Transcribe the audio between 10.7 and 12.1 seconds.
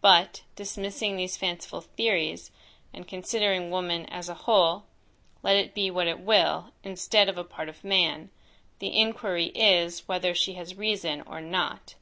reason or not.